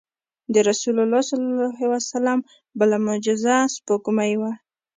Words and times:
د 0.53 0.55
رسول 0.69 0.95
الله 1.03 1.21
صلی 1.29 1.47
الله 1.51 1.73
علیه 1.77 1.89
وسلم 1.93 2.39
بله 2.79 2.97
معجزه 3.05 3.55
سپوږمۍ 3.75 4.33
وه. 4.41 4.51